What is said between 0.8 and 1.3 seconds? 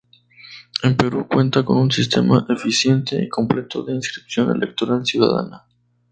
El Perú